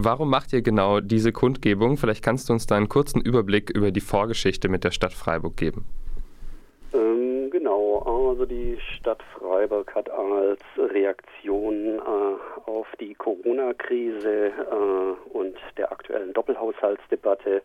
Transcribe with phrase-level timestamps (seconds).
[0.00, 1.96] Warum macht ihr genau diese Kundgebung?
[1.96, 5.56] Vielleicht kannst du uns da einen kurzen Überblick über die Vorgeschichte mit der Stadt Freiburg
[5.56, 5.86] geben.
[6.94, 15.56] Ähm, genau, also die Stadt Freiburg hat als Reaktion äh, auf die Corona-Krise äh, und
[15.76, 17.62] der aktuellen Doppelhaushaltsdebatte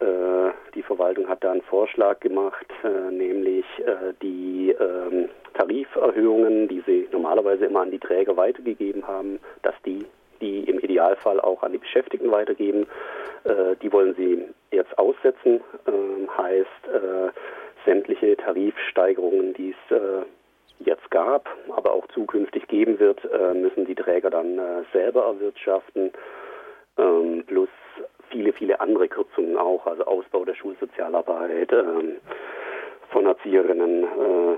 [0.00, 6.82] äh, die Verwaltung hat da einen Vorschlag gemacht, äh, nämlich äh, die ähm, Tariferhöhungen, die
[6.86, 10.06] sie normalerweise immer an die Träger weitergegeben haben, dass die
[10.40, 12.86] die im Idealfall auch an die Beschäftigten weitergeben.
[13.82, 15.60] die wollen sie jetzt aussetzen.
[15.86, 17.32] Ähm, heißt,
[17.84, 19.96] sämtliche Tarifsteigerungen, die es
[20.80, 23.20] jetzt gab, aber auch zukünftig geben wird,
[23.54, 24.60] müssen die Träger dann
[24.92, 26.12] selber erwirtschaften.
[26.98, 27.68] Ähm, plus
[28.30, 31.72] viele, viele andere Kürzungen auch, also Ausbau der Schulsozialarbeit.
[33.10, 34.56] Von Erzieherinnen äh,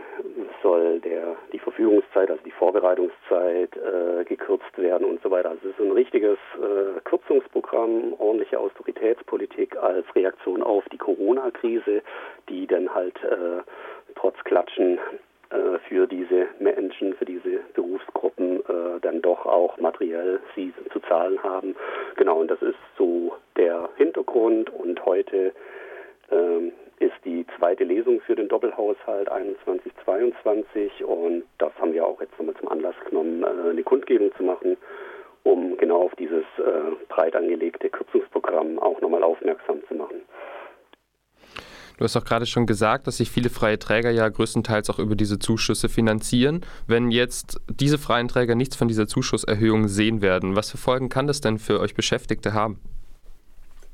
[0.62, 5.50] soll der, die Verfügungszeit, also die Vorbereitungszeit äh, gekürzt werden und so weiter.
[5.50, 12.02] Also es ist ein richtiges äh, Kürzungsprogramm, ordentliche Austeritätspolitik als Reaktion auf die Corona-Krise,
[12.48, 13.62] die dann halt äh,
[14.16, 14.98] trotz Klatschen
[15.50, 21.40] äh, für diese Menschen, für diese Berufsgruppen äh, dann doch auch materiell sie zu zahlen
[21.42, 21.76] haben.
[22.16, 25.52] Genau, und das ist so der Hintergrund und heute
[26.30, 32.38] ähm, ist die zweite Lesung für den Doppelhaushalt 21-22 und das haben wir auch jetzt
[32.38, 34.76] nochmal zum Anlass genommen, äh, eine Kundgebung zu machen,
[35.42, 40.22] um genau auf dieses äh, breit angelegte Kürzungsprogramm auch nochmal aufmerksam zu machen.
[42.00, 45.14] Du hast auch gerade schon gesagt, dass sich viele freie Träger ja größtenteils auch über
[45.14, 46.64] diese Zuschüsse finanzieren.
[46.86, 51.26] Wenn jetzt diese freien Träger nichts von dieser Zuschusserhöhung sehen werden, was für Folgen kann
[51.26, 52.78] das denn für euch Beschäftigte haben?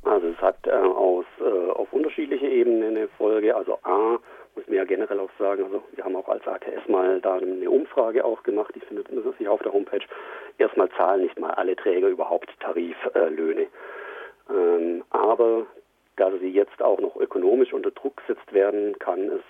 [0.04, 3.54] Also es hat äh, aus, äh, auf unterschiedliche Ebenen eine Folge.
[3.54, 4.18] Also A,
[4.54, 7.70] muss man ja generell auch sagen, also wir haben auch als ATS mal da eine
[7.70, 10.04] Umfrage auch gemacht, die findet man sich auf der Homepage.
[10.58, 13.66] Erstmal zahlen nicht mal alle Träger überhaupt Tariflöhne.
[14.50, 15.66] Ähm, aber
[16.16, 19.42] da sie jetzt auch noch ökonomisch unter Druck gesetzt werden, kann es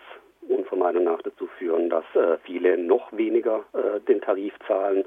[0.49, 5.05] unserer Meinung nach dazu führen, dass äh, viele noch weniger äh, den Tarif zahlen,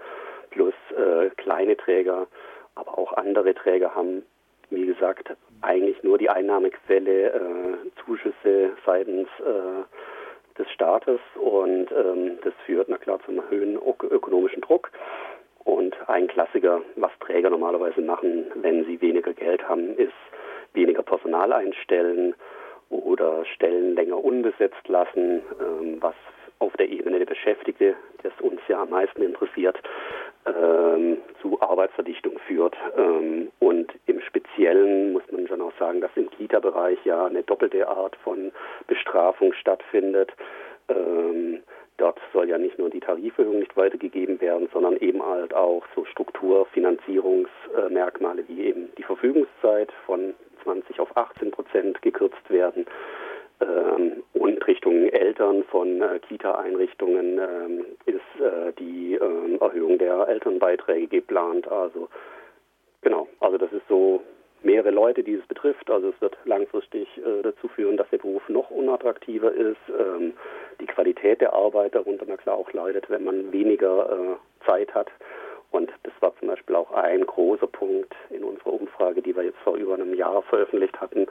[0.52, 2.28] plus äh, kleine Träger,
[2.76, 4.24] aber auch andere Träger haben,
[4.70, 12.54] wie gesagt, eigentlich nur die Einnahmequelle äh, Zuschüsse seitens äh, des Staates und ähm, das
[12.66, 14.92] führt na klar zum erhöhten ökonomischen Druck.
[15.64, 20.14] Und ein Klassiker, was Träger normalerweise machen, wenn sie weniger Geld haben, ist
[20.74, 22.36] weniger Personal einstellen
[22.90, 26.16] oder Stellen länger unbesetzt lassen, ähm, was
[26.60, 29.80] auf der Ebene der Beschäftigte, das uns ja am meisten interessiert,
[30.56, 32.78] ähm, zu Arbeitsverdichtung führt.
[32.98, 37.88] Ähm, und im Speziellen muss man schon auch sagen, dass im Kita-Bereich ja eine doppelte
[37.88, 38.52] Art von
[38.88, 40.34] Bestrafung stattfindet.
[40.90, 41.62] Ähm,
[41.98, 46.04] dort soll ja nicht nur die Tariferhöhung nicht weitergegeben werden, sondern eben halt auch so
[46.06, 50.34] Strukturfinanzierungsmerkmale wie eben die Verfügungszeit von
[50.64, 52.86] 20 auf 18 Prozent gekürzt werden.
[53.62, 61.08] Ähm, und Richtung Eltern von äh, Kita-Einrichtungen ähm, ist äh, die äh, Erhöhung der Elternbeiträge
[61.08, 61.68] geplant.
[61.68, 62.10] Also
[63.02, 64.22] genau, also das ist so
[64.62, 65.90] mehrere Leute, die es betrifft.
[65.90, 69.78] Also es wird langfristig äh, dazu führen, dass der Beruf noch unattraktiver ist.
[69.90, 70.34] Ähm,
[70.80, 75.10] die Qualität der Arbeit darunter na klar auch leidet, wenn man weniger äh, Zeit hat.
[75.72, 79.60] Und das war zum Beispiel auch ein großer Punkt in unserer Umfrage, die wir jetzt
[79.60, 81.28] vor über einem Jahr veröffentlicht hatten,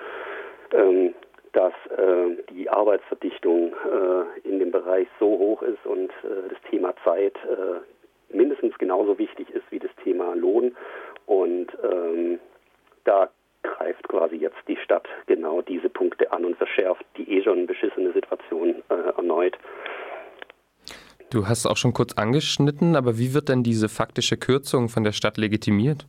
[0.73, 1.15] ähm,
[1.53, 6.95] dass äh, die Arbeitsverdichtung äh, in dem Bereich so hoch ist und äh, das Thema
[7.05, 10.77] Zeit äh, mindestens genauso wichtig ist wie das Thema Lohn.
[11.27, 12.39] Und ähm,
[13.05, 13.31] da
[13.63, 18.13] greift quasi jetzt die Stadt genau diese Punkte an und verschärft die eh schon beschissene
[18.13, 19.57] Situation äh, erneut.
[21.31, 25.05] Du hast es auch schon kurz angeschnitten, aber wie wird denn diese faktische Kürzung von
[25.05, 26.07] der Stadt legitimiert?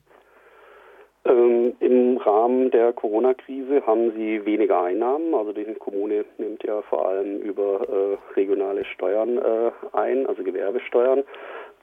[2.69, 5.33] Rahmen der Corona-Krise haben sie weniger Einnahmen.
[5.33, 11.23] Also die Kommune nimmt ja vor allem über äh, regionale Steuern äh, ein, also Gewerbesteuern.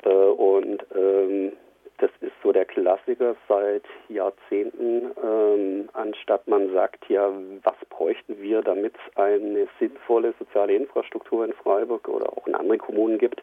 [0.05, 1.53] Äh, und ähm,
[1.99, 5.11] das ist so der Klassiker seit Jahrzehnten.
[5.23, 7.31] Ähm, anstatt man sagt, ja,
[7.63, 12.81] was bräuchten wir, damit es eine sinnvolle soziale Infrastruktur in Freiburg oder auch in anderen
[12.81, 13.43] Kommunen gibt,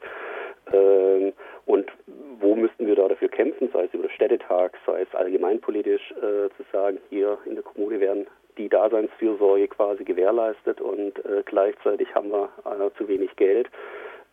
[0.71, 1.33] ähm,
[1.65, 1.91] und
[2.39, 6.49] wo müssten wir da dafür kämpfen, sei es über den Städtetag, sei es allgemeinpolitisch, äh,
[6.55, 8.27] zu sagen, hier in der Kommune werden
[8.57, 13.69] die Daseinsfürsorge quasi gewährleistet und äh, gleichzeitig haben wir äh, zu wenig Geld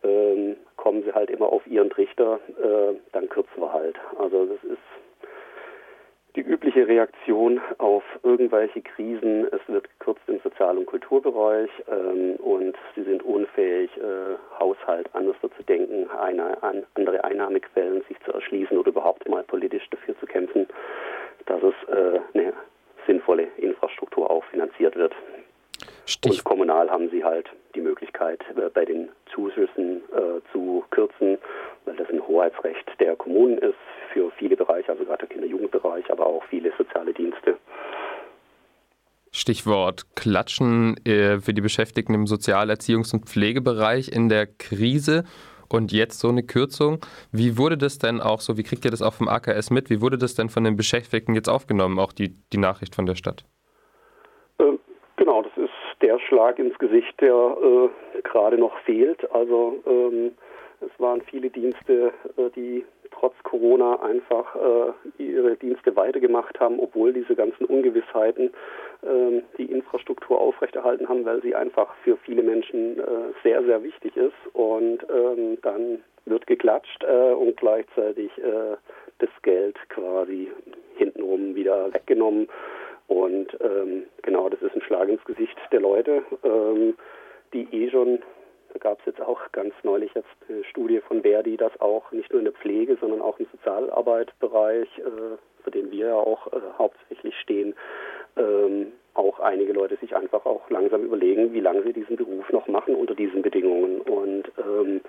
[0.02, 3.96] ähm, kommen sie halt immer auf ihren Trichter, äh, dann kürzen wir halt.
[4.18, 4.78] Also das ist
[6.36, 9.46] die übliche Reaktion auf irgendwelche Krisen.
[9.46, 15.36] Es wird gekürzt im Sozial- und Kulturbereich ähm, und sie sind unfähig, äh, Haushalt anders
[15.40, 20.26] zu denken, eine, an, andere Einnahmequellen sich zu erschließen oder überhaupt mal politisch dafür zu
[20.26, 20.66] kämpfen,
[21.46, 22.52] dass es äh, eine
[23.06, 25.14] sinnvolle Infrastruktur auch finanziert wird.
[26.06, 26.32] Stich.
[26.32, 31.38] Und kommunal haben sie halt die Möglichkeit, äh, bei den Zuschüssen äh, zu kürzen,
[31.84, 33.74] weil das ein Hoheitsrecht der Kommunen ist
[34.12, 37.58] für viele Bereiche, also gerade der Kinder-Jugendbereich, aber auch viele soziale Dienste.
[39.50, 45.24] Stichwort Klatschen äh, für die Beschäftigten im Sozial-, Erziehungs- und Pflegebereich in der Krise
[45.68, 47.00] und jetzt so eine Kürzung.
[47.32, 49.90] Wie wurde das denn auch so, wie kriegt ihr das auch vom AKS mit?
[49.90, 53.16] Wie wurde das denn von den Beschäftigten jetzt aufgenommen, auch die, die Nachricht von der
[53.16, 53.44] Stadt?
[54.60, 54.78] Ähm,
[55.16, 59.28] genau, das ist der Schlag ins Gesicht, der äh, gerade noch fehlt.
[59.32, 60.30] Also ähm,
[60.80, 67.12] es waren viele Dienste, äh, die trotz Corona einfach äh, ihre Dienste weitergemacht haben, obwohl
[67.12, 68.50] diese ganzen Ungewissheiten
[69.56, 74.34] die Infrastruktur aufrechterhalten haben, weil sie einfach für viele Menschen äh, sehr, sehr wichtig ist.
[74.52, 78.76] Und ähm, dann wird geklatscht äh, und gleichzeitig äh,
[79.18, 80.50] das Geld quasi
[80.96, 82.48] hintenrum wieder weggenommen.
[83.08, 86.94] Und ähm, genau, das ist ein Schlag ins Gesicht der Leute, ähm,
[87.52, 88.20] die eh schon,
[88.72, 92.30] da gab es jetzt auch ganz neulich jetzt eine Studie von Verdi, dass auch nicht
[92.30, 96.60] nur in der Pflege, sondern auch im Sozialarbeitsbereich, äh, für den wir ja auch äh,
[96.78, 97.74] hauptsächlich stehen,
[98.36, 102.68] ähm, auch einige Leute sich einfach auch langsam überlegen, wie lange sie diesen Beruf noch
[102.68, 104.00] machen unter diesen Bedingungen.
[104.00, 105.00] Und ähm,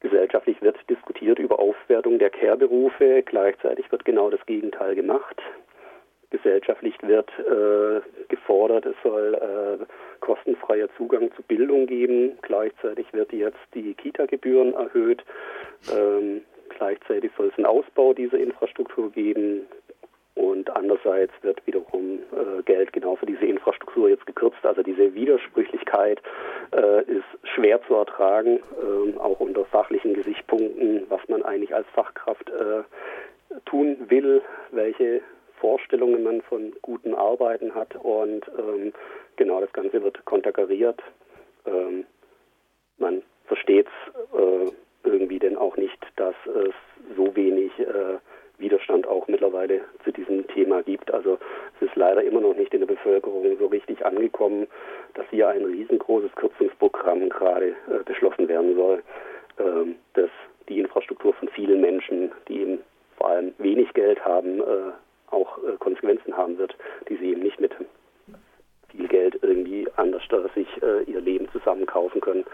[0.00, 3.22] gesellschaftlich wird diskutiert über Aufwertung der Care-Berufe.
[3.24, 5.40] Gleichzeitig wird genau das Gegenteil gemacht.
[6.30, 9.84] Gesellschaftlich wird äh, gefordert, es soll äh,
[10.18, 12.36] kostenfreier Zugang zu Bildung geben.
[12.42, 15.22] Gleichzeitig wird jetzt die Kita-Gebühren erhöht.
[15.96, 19.66] Ähm, gleichzeitig soll es einen Ausbau dieser Infrastruktur geben.
[21.04, 24.64] Andererseits wird wiederum äh, Geld genau für diese Infrastruktur jetzt gekürzt.
[24.64, 26.20] Also diese Widersprüchlichkeit
[26.74, 27.24] äh, ist
[27.54, 32.82] schwer zu ertragen, äh, auch unter fachlichen Gesichtspunkten, was man eigentlich als Fachkraft äh,
[33.66, 35.20] tun will, welche
[35.60, 37.94] Vorstellungen man von guten Arbeiten hat.
[37.96, 38.92] Und ähm,
[39.36, 41.02] genau das Ganze wird konterkariert.
[41.66, 42.06] Ähm,
[42.98, 44.72] man versteht es äh,
[45.04, 46.74] irgendwie denn auch nicht, dass es
[47.14, 48.18] so wenig äh,
[48.58, 51.12] Widerstand auch mittlerweile zu diesem Thema gibt.
[51.12, 51.38] Also
[51.80, 54.66] es ist leider immer noch nicht in der Bevölkerung so richtig angekommen,
[55.14, 59.02] dass hier ein riesengroßes Kürzungsprogramm gerade äh, beschlossen werden soll,
[59.58, 60.30] ähm, das
[60.68, 62.78] die Infrastruktur von vielen Menschen, die eben
[63.16, 64.92] vor allem wenig Geld haben, äh,
[65.30, 66.76] auch äh, Konsequenzen haben wird,
[67.08, 67.72] die sie eben nicht mit
[68.90, 70.22] viel Geld irgendwie anders
[70.54, 72.44] sich äh, ihr Leben zusammenkaufen können,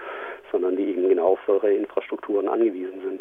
[0.51, 3.20] sondern die eben genau auf solche Infrastrukturen angewiesen sind.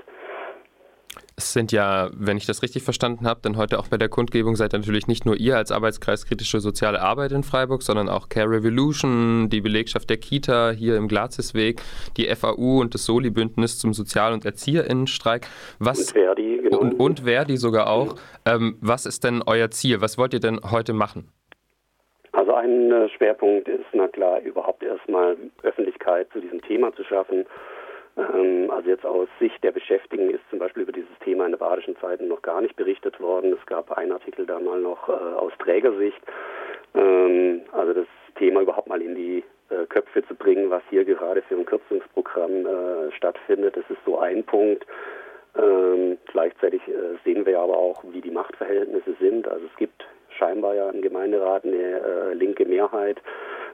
[1.39, 4.57] Es sind ja, wenn ich das richtig verstanden habe, dann heute auch bei der Kundgebung
[4.57, 8.27] seid ihr natürlich nicht nur ihr als Arbeitskreis kritische soziale Arbeit in Freiburg, sondern auch
[8.27, 11.80] Care Revolution, die Belegschaft der Kita hier im Glazisweg,
[12.18, 15.47] die FAU und das Soli-Bündnis zum Sozial- und Erzieherinnenstreik.
[15.80, 16.80] Was, und Verdi, genau.
[16.80, 18.15] Und, und Verdi sogar auch.
[18.45, 20.01] Ähm, was ist denn euer Ziel?
[20.01, 21.31] Was wollt ihr denn heute machen?
[22.33, 27.45] Also ein äh, Schwerpunkt ist, na klar, überhaupt erstmal Öffentlichkeit zu diesem Thema zu schaffen
[28.69, 31.98] also jetzt aus Sicht der Beschäftigten ist zum Beispiel über dieses Thema in der badischen
[31.98, 33.54] Zeiten noch gar nicht berichtet worden.
[33.54, 36.19] Es gab einen Artikel da mal noch äh, aus Trägersicht.
[36.95, 41.42] Ähm, also das Thema überhaupt mal in die äh, Köpfe zu bringen, was hier gerade
[41.44, 44.86] für ein Kürzungsprogramm äh, stattfindet, das ist so ein Punkt.
[45.57, 46.81] Ähm, gleichzeitig
[47.25, 49.48] sehen wir aber auch, wie die Machtverhältnisse sind.
[49.48, 50.06] Also es gibt
[50.38, 53.20] scheinbar ja im Gemeinderat eine linke Mehrheit,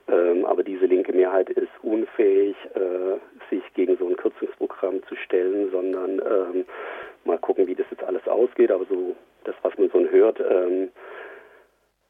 [0.07, 3.17] ähm, aber diese linke Mehrheit ist unfähig, äh,
[3.49, 6.65] sich gegen so ein Kürzungsprogramm zu stellen, sondern ähm,
[7.23, 8.71] mal gucken, wie das jetzt alles ausgeht.
[8.71, 10.89] Aber so das, was man so hört, ähm,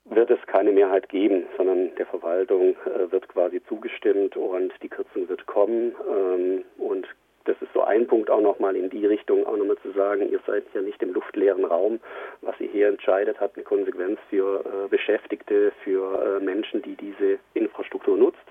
[0.06, 5.28] wird es keine Mehrheit geben, sondern der Verwaltung äh, wird quasi zugestimmt und die Kürzung
[5.28, 5.96] wird kommen.
[6.10, 7.08] Ähm, und
[7.46, 10.40] das ist so ein Punkt auch nochmal in die Richtung, auch nochmal zu sagen, ihr
[10.46, 12.00] seid ja nicht im luftleeren Raum.
[12.42, 17.40] Was ihr hier entscheidet, hat eine Konsequenz für äh, Beschäftigte, für äh, Menschen, die diese
[17.54, 18.46] Infrastruktur nutzt.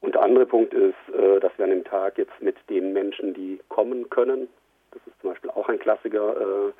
[0.00, 3.34] Und der andere Punkt ist, äh, dass wir an dem Tag jetzt mit den Menschen,
[3.34, 4.48] die kommen können,
[4.92, 6.72] das ist zum Beispiel auch ein Klassiker, äh,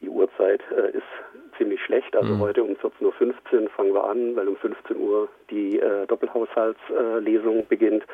[0.00, 2.14] die Uhrzeit äh, ist ziemlich schlecht.
[2.14, 2.40] Also mhm.
[2.40, 8.04] heute um 14.15 Uhr fangen wir an, weil um 15 Uhr die Doppelhaushaltslesung beginnt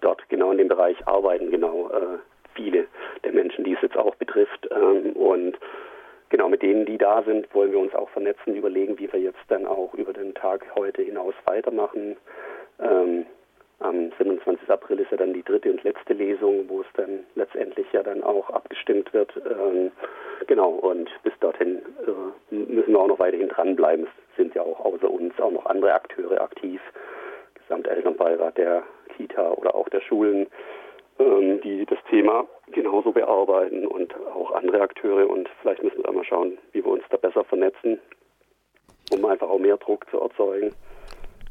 [0.00, 1.90] dort genau in dem Bereich arbeiten genau
[2.56, 2.86] viele
[3.22, 4.68] der Menschen, die es jetzt auch betrifft.
[4.70, 5.56] Ähm, und
[6.30, 9.44] genau mit denen, die da sind, wollen wir uns auch vernetzen, überlegen, wie wir jetzt
[9.48, 12.16] dann auch über den Tag heute hinaus weitermachen.
[12.80, 13.26] Ähm,
[13.80, 14.70] am 27.
[14.70, 18.22] April ist ja dann die dritte und letzte Lesung, wo es dann letztendlich ja dann
[18.22, 19.32] auch abgestimmt wird.
[19.36, 19.92] Ähm,
[20.46, 24.06] genau, und bis dorthin äh, müssen wir auch noch weiterhin dranbleiben.
[24.06, 26.80] Es sind ja auch außer uns auch noch andere Akteure aktiv.
[27.54, 28.82] Gesamtelternbeirat der
[29.16, 30.46] Kita oder auch der Schulen,
[31.18, 35.28] ähm, die das Thema genauso bearbeiten und auch andere Akteure.
[35.28, 37.98] Und vielleicht müssen wir mal schauen, wie wir uns da besser vernetzen,
[39.12, 40.74] um einfach auch mehr Druck zu erzeugen.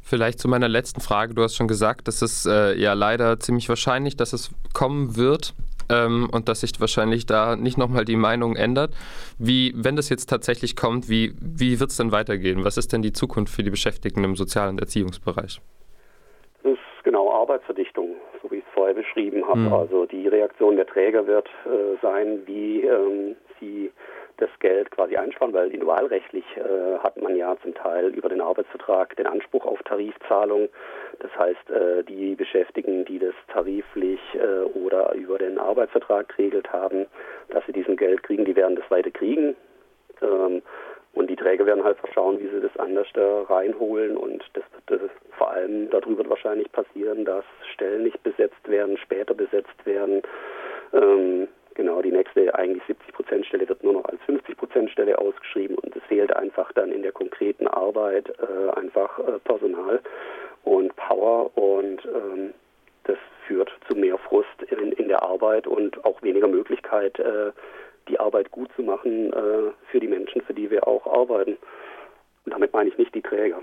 [0.07, 1.33] Vielleicht zu meiner letzten Frage.
[1.33, 5.55] Du hast schon gesagt, dass es äh, ja leider ziemlich wahrscheinlich, dass es kommen wird
[5.89, 8.91] ähm, und dass sich wahrscheinlich da nicht nochmal die Meinung ändert.
[9.39, 12.63] Wie, wenn das jetzt tatsächlich kommt, wie, wie wird es denn weitergehen?
[12.63, 15.59] Was ist denn die Zukunft für die Beschäftigten im Sozial- und Erziehungsbereich?
[16.61, 18.09] Das ist genau Arbeitsverdichtung,
[18.43, 19.59] so wie ich es vorher beschrieben habe.
[19.59, 19.73] Mhm.
[19.73, 23.91] Also die Reaktion der Träger wird äh, sein, wie ähm, sie
[24.37, 29.15] das Geld quasi einsparen, weil individualrechtlich äh, hat man ja zum Teil über den Arbeitsvertrag
[29.15, 30.69] den Anspruch auf Tarifzahlung.
[31.19, 37.05] Das heißt, äh, die Beschäftigten, die das tariflich äh, oder über den Arbeitsvertrag geregelt haben,
[37.49, 39.55] dass sie diesen Geld kriegen, die werden das weiter kriegen.
[40.21, 40.61] Ähm,
[41.13, 44.17] und die Träger werden halt verschauen, wie sie das anders da reinholen.
[44.17, 49.33] Und das wird äh, vor allem darüber wahrscheinlich passieren, dass Stellen nicht besetzt werden, später
[49.33, 50.21] besetzt werden.
[50.93, 54.04] Ähm, Genau, die nächste eigentlich 70% Stelle wird nur noch als 50
[54.95, 59.99] Stelle ausgeschrieben und es fehlt einfach dann in der konkreten Arbeit äh, einfach äh, Personal
[60.63, 62.53] und Power und ähm,
[63.03, 67.51] das führt zu mehr Frust in, in, der Arbeit und auch weniger Möglichkeit, äh,
[68.07, 71.57] die Arbeit gut zu machen äh, für die Menschen, für die wir auch arbeiten.
[72.45, 73.61] Und damit meine ich nicht die Träger.